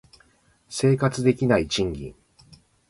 [0.67, 2.15] 生活できない賃金